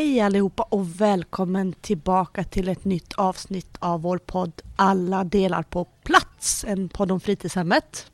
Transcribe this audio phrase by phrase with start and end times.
[0.00, 5.84] Hej allihopa och välkommen tillbaka till ett nytt avsnitt av vår podd Alla delar på
[5.84, 8.10] plats, en podd om fritidshemmet.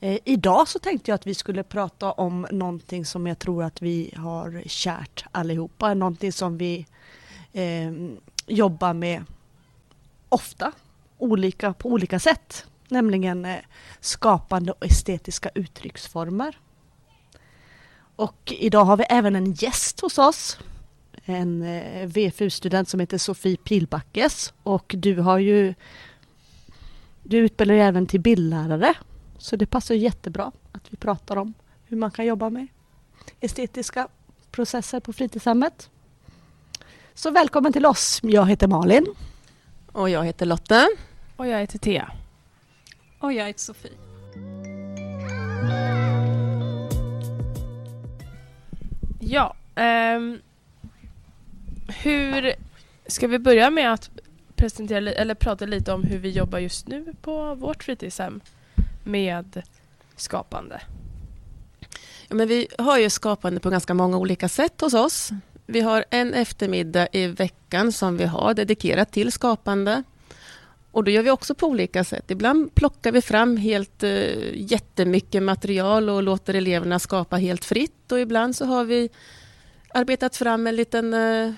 [0.00, 3.82] Eh, idag så tänkte jag att vi skulle prata om någonting som jag tror att
[3.82, 6.86] vi har kärt allihopa, någonting som vi
[7.52, 7.92] eh,
[8.46, 9.24] jobbar med
[10.28, 10.72] ofta,
[11.18, 13.58] olika, på olika sätt, nämligen eh,
[14.00, 16.58] skapande och estetiska uttrycksformer.
[18.16, 20.58] Och idag har vi även en gäst hos oss.
[21.24, 25.74] En eh, VFU-student som heter Sofie Pilbackes och du har ju
[27.22, 28.94] du utbildar ju även till bildlärare
[29.38, 31.54] så det passar jättebra att vi pratar om
[31.84, 32.66] hur man kan jobba med
[33.40, 34.08] estetiska
[34.50, 35.90] processer på fritidshemmet.
[37.14, 38.20] Så välkommen till oss.
[38.22, 39.06] Jag heter Malin.
[39.92, 40.88] Och jag heter Lotta.
[41.36, 42.12] Och jag heter Thea.
[43.18, 43.92] Och jag heter Sofie.
[49.20, 49.54] Ja,
[50.16, 50.40] um,
[52.02, 52.54] hur
[53.06, 54.10] ska vi börja med att
[54.56, 58.40] presentera eller prata lite om hur vi jobbar just nu på vårt fritidshem
[59.04, 59.62] med
[60.16, 60.80] skapande?
[62.28, 65.30] Ja, men vi har ju skapande på ganska många olika sätt hos oss.
[65.66, 70.02] Vi har en eftermiddag i veckan som vi har dedikerat till skapande.
[70.92, 72.30] Och då gör vi också på olika sätt.
[72.30, 74.10] Ibland plockar vi fram helt uh,
[74.54, 78.12] jättemycket material och låter eleverna skapa helt fritt.
[78.12, 79.10] Och ibland så har vi
[79.88, 81.52] arbetat fram en liten uh,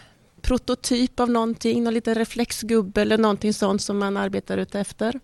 [0.45, 5.21] prototyp av någonting, någon liten reflexgubbe eller någonting sånt som man arbetar ut efter.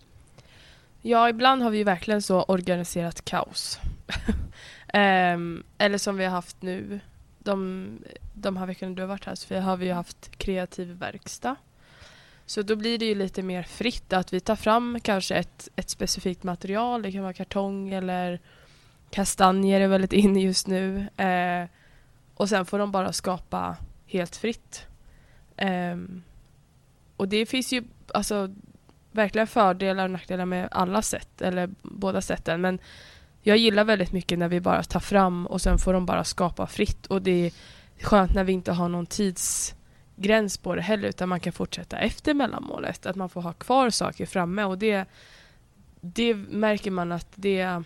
[1.01, 3.79] Ja, ibland har vi verkligen så organiserat kaos.
[4.93, 6.99] um, eller som vi har haft nu,
[7.39, 7.87] de,
[8.33, 11.55] de här veckorna du har varit här så har vi haft kreativ verkstad.
[12.45, 15.89] Så då blir det ju lite mer fritt att vi tar fram kanske ett, ett
[15.89, 17.01] specifikt material.
[17.01, 18.39] Det kan vara kartong eller
[19.09, 21.07] kastanjer är väldigt inne just nu.
[21.17, 21.65] Eh,
[22.35, 23.77] och sen får de bara skapa
[24.07, 24.85] helt fritt.
[25.61, 26.23] Um,
[27.17, 27.83] och det finns ju
[28.13, 28.49] alltså
[29.11, 32.61] verkligen fördelar och nackdelar med alla sätt, eller båda sätten.
[32.61, 32.79] Men
[33.41, 36.67] jag gillar väldigt mycket när vi bara tar fram och sen får de bara skapa
[36.67, 37.07] fritt.
[37.07, 37.51] Och det är
[38.03, 42.33] skönt när vi inte har någon tidsgräns på det heller utan man kan fortsätta efter
[42.33, 43.05] mellanmålet.
[43.05, 45.05] Att man får ha kvar saker framme och det,
[46.01, 47.83] det märker man att det,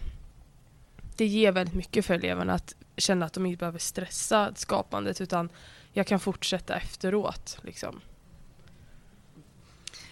[1.15, 5.49] det ger väldigt mycket för eleverna att känna att de inte behöver stressa skapandet utan
[5.95, 7.57] jag kan fortsätta efteråt.
[7.61, 8.01] Liksom.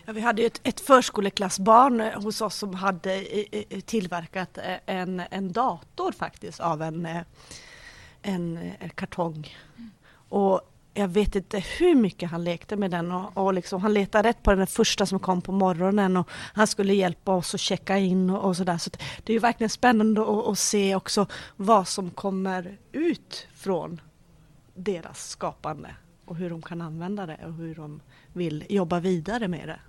[0.06, 5.22] Ja, vi hade ett, ett förskoleklassbarn eh, hos oss som hade eh, eh, tillverkat en,
[5.32, 7.08] en dator faktiskt av en,
[8.22, 9.58] en kartong.
[10.30, 10.62] Och
[10.94, 14.44] jag vet inte hur mycket han lekte med den och, och liksom, han letade rätt
[14.44, 18.30] på den första som kom på morgonen och han skulle hjälpa oss att checka in
[18.30, 18.78] och, och sådär.
[18.78, 18.90] Så
[19.24, 24.02] det är ju verkligen spännande att, att, se också vad som kommer ut från
[24.74, 25.96] deras skapande
[26.26, 28.02] och hur de kan använda det och hur de
[28.34, 29.80] vill jobba vidare med det.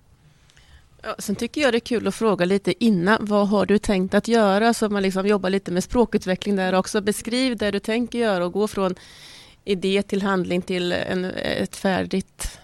[1.02, 4.14] Ja, sen tycker jag det är kul att fråga lite innan, vad har du tänkt
[4.14, 4.74] att göra?
[4.74, 7.00] Så man liksom jobbar lite med språkutveckling där också.
[7.00, 8.94] Beskriv det du tänker göra och gå från
[9.64, 12.58] idé till handling till en, ett färdigt,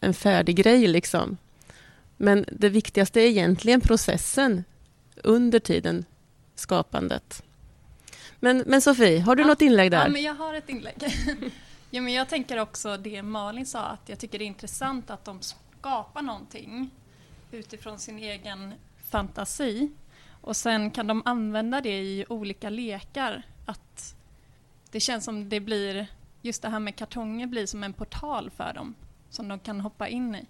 [0.00, 0.86] en färdig grej.
[0.86, 1.36] Liksom.
[2.16, 4.64] Men det viktigaste är egentligen processen
[5.22, 6.04] under tiden,
[6.54, 7.42] skapandet.
[8.44, 10.02] Men, men Sofie, har du ja, något inlägg där?
[10.04, 10.96] Ja, men jag har ett inlägg.
[11.90, 15.24] ja, men jag tänker också det Malin sa, att jag tycker det är intressant att
[15.24, 16.90] de skapar någonting
[17.50, 18.74] utifrån sin egen
[19.10, 19.90] fantasi.
[20.40, 23.42] Och sen kan de använda det i olika lekar.
[23.66, 24.14] Att
[24.90, 26.06] det känns som det blir
[26.40, 28.94] just det här med kartonger blir som en portal för dem
[29.30, 30.46] som de kan hoppa in i.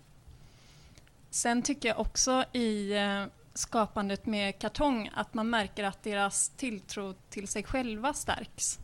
[1.30, 3.24] Sen tycker jag också i eh,
[3.54, 8.78] skapandet med kartong att man märker att deras tilltro till sig själva stärks.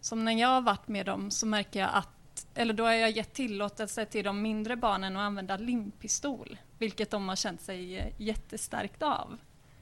[0.00, 3.10] Som när jag har varit med dem så märker jag att, eller då har jag
[3.10, 8.06] gett tillåtelse till de mindre barnen att använda limpistol, vilket de har känt sig eh,
[8.18, 9.38] jättestarkt av.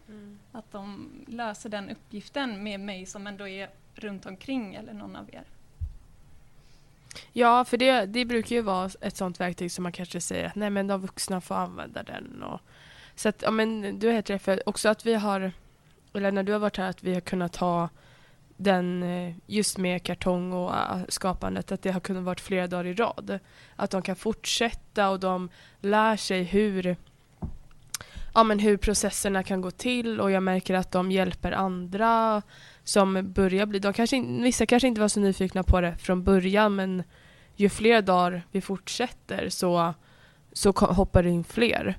[0.08, 0.38] Mm.
[0.52, 5.30] Att de löser den uppgiften med mig som ändå är runt omkring eller någon av
[5.34, 5.44] er.
[7.32, 10.54] Ja, för det, det brukar ju vara ett sånt verktyg som man kanske säger att
[10.54, 12.42] nej men de vuxna får använda den.
[12.42, 12.60] Och,
[13.14, 15.52] så att, ja men du har helt rätt för också att vi har,
[16.14, 17.88] eller när du har varit här, att vi har kunnat ha
[18.56, 22.86] den eh, just med kartong och ah, skapandet, att det har kunnat vara flera dagar
[22.86, 23.38] i rad.
[23.76, 25.48] Att de kan fortsätta och de
[25.80, 26.96] lär sig hur
[28.34, 32.42] ja, men hur processerna kan gå till och jag märker att de hjälper andra
[32.84, 36.74] som börjar bli, de kanske, vissa kanske inte var så nyfikna på det från början
[36.74, 37.02] men
[37.56, 39.94] ju fler dagar vi fortsätter så,
[40.52, 41.98] så hoppar det in fler.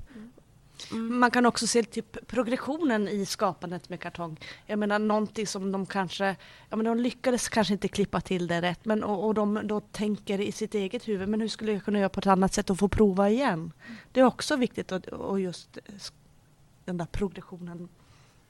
[0.92, 1.20] Mm.
[1.20, 4.40] Man kan också se typ progressionen i skapandet med kartong.
[4.66, 6.36] Jag menar någonting som de kanske,
[6.70, 9.80] ja men de lyckades kanske inte klippa till det rätt men och, och de då
[9.80, 12.70] tänker i sitt eget huvud, men hur skulle jag kunna göra på ett annat sätt
[12.70, 13.72] och få prova igen?
[14.12, 15.78] Det är också viktigt och, och just
[16.86, 17.90] den där progressionen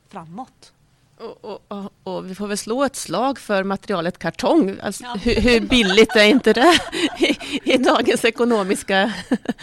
[0.08, 0.74] framåt.
[1.18, 4.78] Och, och, och, och, vi får väl slå ett slag för materialet kartong.
[4.82, 5.16] Alltså, Ja.
[5.24, 6.80] hur, hur billigt är inte det
[7.20, 7.38] i,
[7.74, 9.14] i dagens ekonomiska...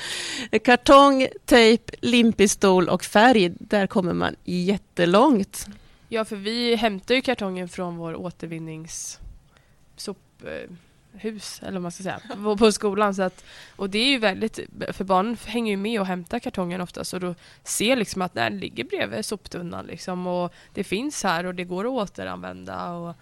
[0.65, 5.67] kartong, tejp, limpistol och färg, där kommer man jättelångt.
[6.09, 8.15] Ja, för vi hämtar ju kartongen från vår
[11.13, 13.15] hus eller vad man ska säga, på, på skolan.
[13.15, 13.45] Så att,
[13.77, 17.21] och det är ju väldigt, för barnen hänger ju med och hämtar kartongen oftast och
[17.21, 17.35] då
[17.65, 21.85] ser liksom att den ligger bredvid soptunnan liksom och det finns här och det går
[21.85, 23.17] att återanvända och,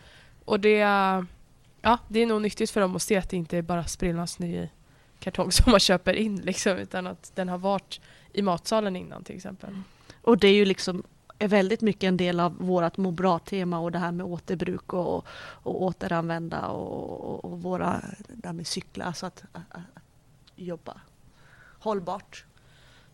[0.44, 0.78] och det,
[1.82, 4.38] ja, det är nog nyttigt för dem att se att det inte är bara sprillans
[4.38, 4.68] ny
[5.20, 8.00] kartong som man köper in liksom, utan att den har varit
[8.32, 9.82] i matsalen innan till exempel.
[10.22, 11.02] Och det är ju liksom
[11.38, 15.26] är väldigt mycket en del av vårt må bra-tema och det här med återbruk och,
[15.62, 20.02] och återanvända och, och, och våra, det här med cykla, alltså att, att, att
[20.56, 21.00] jobba
[21.78, 22.44] hållbart.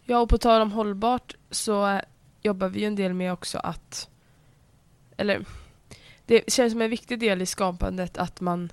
[0.03, 2.01] Ja, och på tal om hållbart så
[2.43, 4.09] jobbar vi ju en del med också att...
[5.17, 5.45] Eller
[6.27, 8.73] det känns som en viktig del i skapandet att man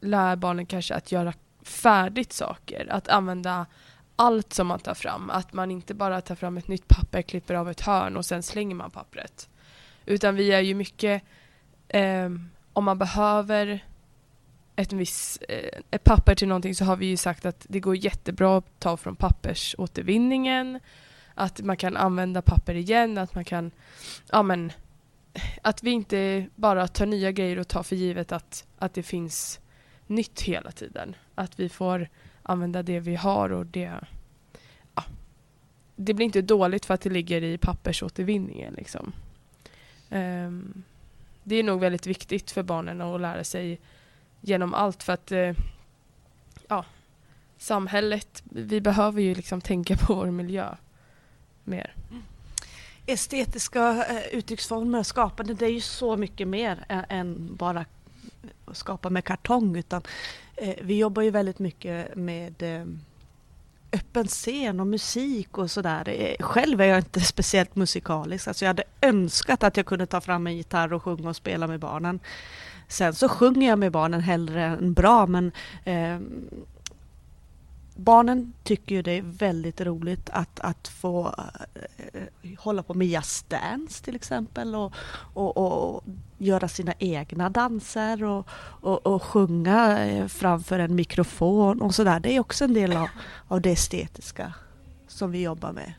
[0.00, 1.32] lär barnen kanske att göra
[1.62, 2.86] färdigt saker.
[2.90, 3.66] Att använda
[4.16, 5.30] allt som man tar fram.
[5.30, 8.42] Att man inte bara tar fram ett nytt papper, klipper av ett hörn och sen
[8.42, 9.48] slänger man pappret.
[10.06, 11.22] Utan vi är ju mycket...
[11.88, 12.30] Eh,
[12.72, 13.84] om man behöver
[14.76, 17.96] ett, viss, eh, ett papper till någonting så har vi ju sagt att det går
[17.96, 20.80] jättebra att ta från pappersåtervinningen.
[21.34, 23.70] Att man kan använda papper igen, att man kan...
[24.30, 24.72] Ja men...
[25.62, 29.60] Att vi inte bara tar nya grejer och tar för givet att, att det finns
[30.06, 31.16] nytt hela tiden.
[31.34, 32.08] Att vi får
[32.44, 34.00] använda det vi har och det...
[34.94, 35.04] Ja,
[35.96, 39.12] det blir inte dåligt för att det ligger i pappersåtervinningen liksom.
[40.10, 40.82] Um,
[41.42, 43.80] det är nog väldigt viktigt för barnen att lära sig
[44.40, 45.52] genom allt för att uh,
[46.68, 46.84] ja,
[47.58, 50.76] samhället, vi behöver ju liksom tänka på vår miljö
[51.64, 51.94] mer.
[53.06, 57.84] Estetiska eh, uttrycksformer, skapande, det är ju så mycket mer än bara
[58.72, 60.02] skapa med kartong utan
[60.56, 62.86] eh, vi jobbar ju väldigt mycket med eh,
[63.92, 66.08] öppen scen och musik och sådär.
[66.08, 70.20] Eh, själv är jag inte speciellt musikalisk, alltså jag hade önskat att jag kunde ta
[70.20, 72.20] fram en gitarr och sjunga och spela med barnen.
[72.88, 75.52] Sen så sjunger jag med barnen hellre än bra men
[75.84, 76.18] eh,
[77.94, 81.34] barnen tycker ju det är väldigt roligt att, att få
[82.12, 82.22] eh,
[82.58, 84.92] hålla på med Just Dance till exempel och,
[85.34, 86.04] och, och
[86.38, 88.48] göra sina egna danser och,
[88.80, 92.20] och, och sjunga eh, framför en mikrofon och sådär.
[92.20, 93.08] Det är också en del av,
[93.48, 94.54] av det estetiska
[95.08, 95.92] som vi jobbar med.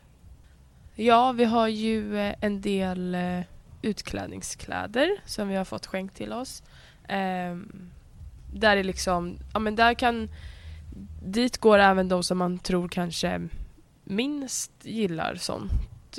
[0.94, 3.40] Ja, vi har ju eh, en del eh,
[3.82, 6.62] utklädningskläder som vi har fått skänkt till oss.
[7.08, 7.90] Ehm,
[8.54, 10.28] där är liksom, ja men där kan,
[11.22, 13.48] dit går även de som man tror kanske
[14.04, 15.72] minst gillar sånt.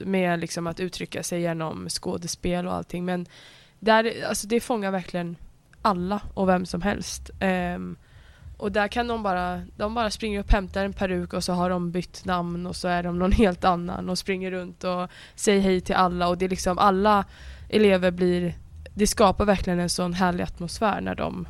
[0.05, 3.05] Med liksom att uttrycka sig genom skådespel och allting.
[3.05, 3.25] Men
[3.79, 5.35] där, alltså det fångar verkligen
[5.81, 7.29] alla och vem som helst.
[7.75, 7.97] Um,
[8.57, 11.69] och där kan de bara, de bara springer upp, hämtar en peruk och så har
[11.69, 15.61] de bytt namn och så är de någon helt annan och springer runt och säger
[15.61, 17.25] hej till alla och det är liksom alla
[17.69, 18.53] elever blir,
[18.93, 21.47] det skapar verkligen en sån härlig atmosfär när de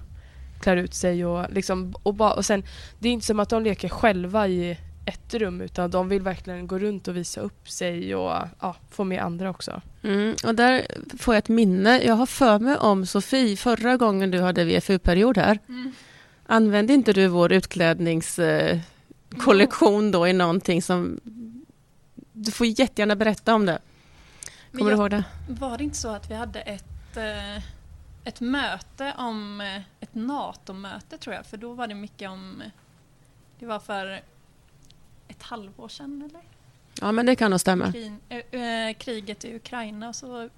[0.59, 2.63] klär ut sig och liksom, och, bara, och sen,
[2.99, 6.67] det är inte som att de leker själva i ett rum utan de vill verkligen
[6.67, 9.81] gå runt och visa upp sig och ja, få med andra också.
[10.03, 10.87] Mm, och där
[11.19, 12.01] får jag ett minne.
[12.03, 15.59] Jag har för mig om Sofie, förra gången du hade VFU-period här.
[15.69, 15.91] Mm.
[16.45, 21.19] Använde inte du vår utklädningskollektion då i någonting som...
[22.33, 23.79] Du får jättegärna berätta om det.
[24.71, 25.23] Kommer du jag- ihåg det?
[25.49, 27.63] Var det inte så att vi hade ett, eh,
[28.27, 31.45] ett möte om eh, ett NATO-möte tror jag?
[31.45, 32.63] För då var det mycket om,
[33.59, 34.21] det var för
[35.27, 36.41] ett halvår sedan eller?
[37.01, 37.85] Ja, men det kan nog stämma.
[37.91, 40.13] Kri- eh, eh, kriget i Ukraina.
[40.13, 40.49] Så,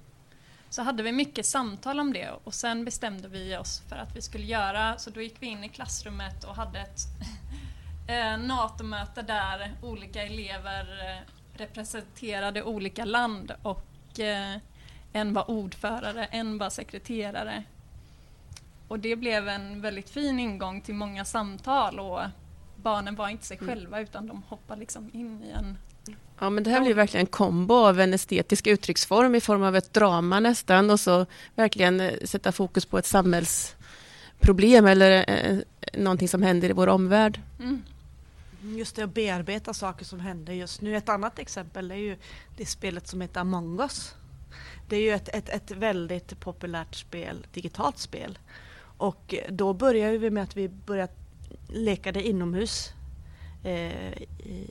[0.70, 4.22] så hade vi mycket samtal om det och sen bestämde vi oss för att vi
[4.22, 7.00] skulle göra, så då gick vi in i klassrummet och hade ett
[8.08, 11.22] eh, NATO-möte där olika elever eh,
[11.58, 14.56] representerade olika land och eh,
[15.12, 17.64] en var ordförare, en var sekreterare.
[18.88, 22.20] Och det blev en väldigt fin ingång till många samtal och
[22.76, 25.76] barnen var inte sig själva utan de hoppade liksom in i en
[26.42, 29.76] Ja, men det här blir verkligen en kombo av en estetisk uttrycksform i form av
[29.76, 35.58] ett drama nästan och så verkligen eh, sätta fokus på ett samhällsproblem eller eh,
[35.94, 37.40] någonting som händer i vår omvärld.
[37.58, 37.82] Mm.
[38.62, 40.96] Just det, att bearbeta saker som händer just nu.
[40.96, 42.16] Ett annat exempel är ju
[42.56, 44.14] det spelet som heter Among us.
[44.90, 48.38] Det är ju ett, ett, ett väldigt populärt spel, digitalt spel.
[48.96, 51.08] Och då börjar vi med att vi börjar
[51.68, 52.92] leka det inomhus
[53.64, 54.22] eh,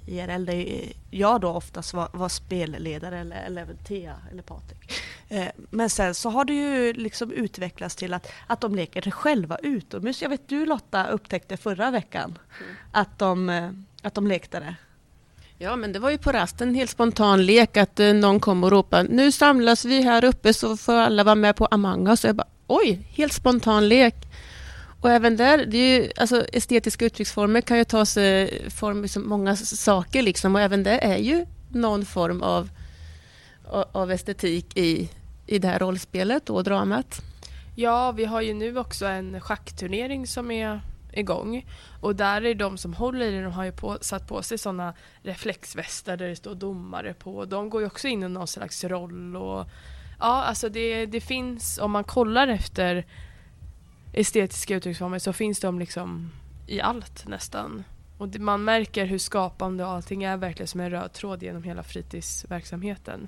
[0.06, 4.92] IRL där jag då oftast var, var spelledare eller, eller Thea eller Patrik.
[5.30, 9.12] Eh, men sen så har det ju liksom utvecklats till att, att de leker det
[9.12, 10.22] själva utomhus.
[10.22, 12.76] Jag vet du Lotta upptäckte förra veckan mm.
[12.92, 13.72] att, de, eh,
[14.02, 14.76] att de lekte det.
[15.62, 18.64] Ja, men det var ju på rasten en helt spontan lek att eh, någon kom
[18.64, 22.24] och ropade nu samlas vi här uppe så får alla vara med på Among us.
[22.24, 24.16] Jag bara, Oj, helt spontan lek.
[25.02, 29.06] Och även där, det är ju, alltså, estetiska uttrycksformer kan ju ta sig eh, form
[29.06, 32.70] i många saker liksom, och även det är ju någon form av,
[33.92, 35.10] av estetik i,
[35.48, 37.22] i det här rollspelet och dramat.
[37.76, 40.82] Ja, vi har ju nu också en schackturnering som är
[41.14, 41.66] igång.
[42.02, 44.58] Och där är de som håller i det, de har ju på, satt på sig
[44.58, 47.46] sådana reflexvästar där det står domare på.
[47.46, 49.70] De går ju också in i någon slags roll och
[50.20, 53.06] ja, alltså det, det finns, om man kollar efter
[54.14, 56.32] estetiska uttrycksformer så finns de liksom
[56.68, 57.84] i allt nästan.
[58.18, 61.64] Och det, man märker hur skapande och allting är verkligen som en röd tråd genom
[61.64, 63.28] hela fritidsverksamheten.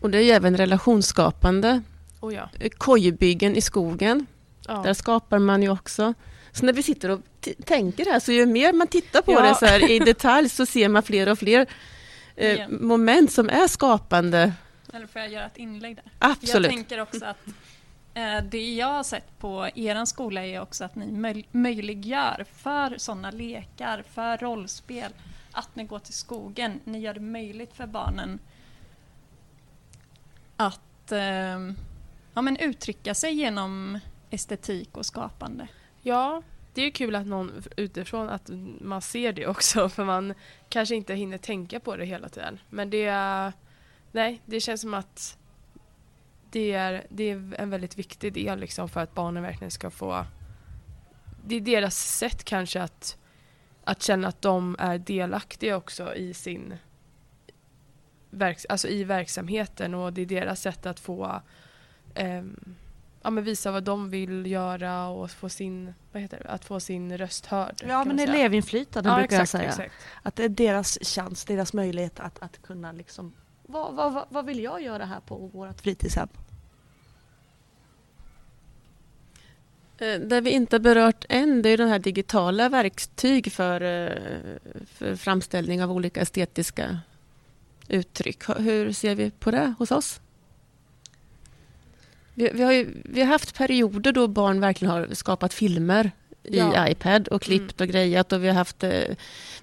[0.00, 1.82] Och det är ju även relationsskapande.
[2.20, 2.48] Oh ja.
[2.78, 4.26] Kojbyggen i skogen.
[4.68, 4.82] Ja.
[4.82, 6.14] Där skapar man ju också.
[6.54, 7.20] Så när vi sitter och
[7.64, 9.40] tänker här så ju mer man tittar på ja.
[9.40, 11.66] det så här i detalj så ser man fler och fler
[12.36, 14.52] eh, moment som är skapande.
[14.92, 16.04] Eller får jag göra ett inlägg där?
[16.18, 16.72] Absolut.
[16.72, 17.46] Jag tänker också att
[18.14, 23.30] eh, det jag har sett på er skola är också att ni möjliggör för sådana
[23.30, 25.12] lekar, för rollspel,
[25.52, 26.80] att ni går till skogen.
[26.84, 28.38] Ni gör det möjligt för barnen
[30.56, 31.58] att eh,
[32.34, 33.98] ja, men uttrycka sig genom
[34.30, 35.68] estetik och skapande.
[36.06, 36.42] Ja,
[36.74, 40.34] det är kul att någon utifrån att man ser det också för man
[40.68, 42.58] kanske inte hinner tänka på det hela tiden.
[42.70, 43.52] Men det
[44.12, 45.38] nej, det känns som att
[46.50, 50.26] det är, det är en väldigt viktig del liksom för att barnen verkligen ska få
[51.46, 53.18] det är deras sätt kanske att,
[53.84, 56.74] att känna att de är delaktiga också i sin
[58.30, 61.40] verks, alltså i verksamheten och det är deras sätt att få
[62.20, 62.76] um,
[63.24, 66.80] ja, men visa vad de vill göra och få sin, vad heter det, att få
[66.80, 67.84] sin röst hörd.
[67.88, 69.86] Ja, men elevinflytande ja, brukar exakt, jag säga.
[69.86, 70.04] Exakt.
[70.22, 74.62] Att det är deras chans, deras möjlighet att, att kunna liksom, vad, vad, vad vill
[74.62, 76.28] jag göra här på vårt fritidshem?
[79.98, 84.12] Eh, det vi inte berört än det är de här digitala verktyg för, eh,
[84.86, 86.98] för framställning av olika estetiska
[87.88, 88.42] uttryck.
[88.58, 90.20] Hur ser vi på det hos oss?
[92.34, 96.10] Vi, vi, har ju, vi har haft perioder då barn verkligen har skapat filmer
[96.42, 96.88] i ja.
[96.88, 97.88] iPad och klippt mm.
[97.88, 99.16] och grejat och vi har haft, eh,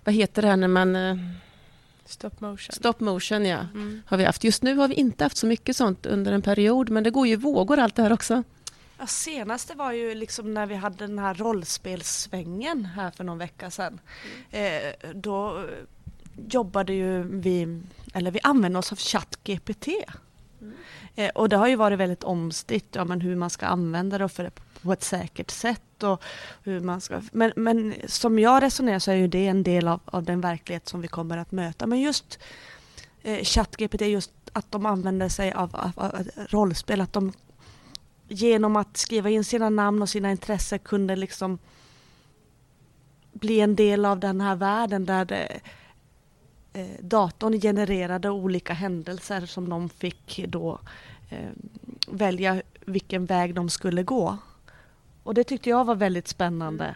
[0.03, 0.95] vad heter det här när man...
[0.95, 1.15] Eh,
[2.05, 2.73] stop motion.
[2.73, 3.59] Stop motion, ja.
[3.73, 4.01] Mm.
[4.05, 4.43] Har vi haft.
[4.43, 7.27] Just nu har vi inte haft så mycket sånt under en period men det går
[7.27, 8.43] ju vågor allt det här också.
[8.97, 13.71] Ja, senaste var ju liksom när vi hade den här rollspelssvängen här för någon vecka
[13.71, 13.99] sedan.
[14.51, 14.75] Mm.
[14.75, 15.65] Eh, då
[16.49, 17.81] jobbade ju vi,
[18.13, 19.87] eller vi använde oss av ChatGPT.
[21.15, 24.29] Eh, och det har ju varit väldigt omstritt ja, men hur man ska använda det
[24.29, 24.51] för,
[24.81, 26.03] på ett säkert sätt.
[26.03, 26.23] Och
[26.63, 29.99] hur man ska, men, men som jag resonerar så är ju det en del av,
[30.05, 31.87] av den verklighet som vi kommer att möta.
[31.87, 32.39] Men just
[33.21, 37.33] eh, ChatGPT, just att de använder sig av, av, av, rollspel, att de
[38.27, 41.59] genom att skriva in sina namn och sina intressen kunde liksom
[43.33, 45.59] bli en del av den här världen där det,
[46.73, 50.79] eh, datorn genererade olika händelser som de fick då
[51.29, 51.49] eh,
[52.07, 54.37] välja vilken väg de skulle gå.
[55.23, 56.95] Och det tyckte jag var väldigt spännande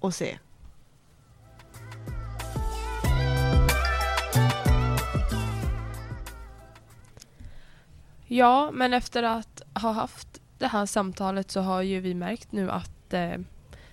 [0.00, 0.38] att se.
[8.26, 12.70] Ja, men efter att ha haft det här samtalet så har ju vi märkt nu
[12.70, 13.38] att eh,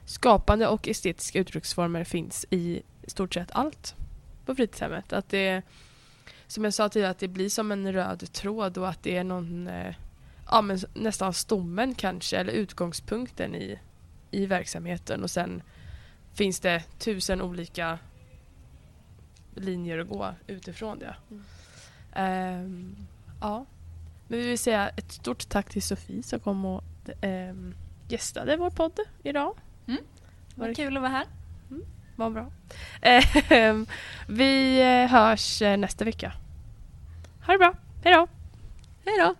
[0.05, 3.95] skapande och estetiska uttrycksformer finns i stort sett allt
[4.47, 5.13] på fritidshemmet.
[5.13, 5.61] Att det,
[6.47, 9.23] som jag sa tidigare, att det blir som en röd tråd och att det är
[9.23, 9.95] någon, eh,
[10.51, 13.79] ja men nästan stommen kanske, eller utgångspunkten i,
[14.31, 15.61] i verksamheten och sen
[16.33, 17.99] finns det tusen olika
[19.55, 21.15] linjer att gå utifrån det.
[21.31, 22.65] Mm.
[22.65, 23.07] Um,
[23.41, 23.65] ja.
[24.27, 26.83] Men vi vill säga ett stort tack till Sofie som kom och
[27.21, 27.75] um,
[28.07, 29.57] gästade vår podd idag.
[29.87, 30.01] Mm.
[30.55, 31.25] Var det kul att vara här.
[32.17, 32.51] Vad bra.
[33.01, 33.85] Ehm,
[34.27, 36.33] vi hörs eh, nästa vecka.
[37.45, 37.73] Ha det bra.
[38.03, 38.27] Hej då.
[39.05, 39.35] Hej då.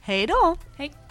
[0.00, 0.56] Hej då.
[0.76, 1.03] Hej.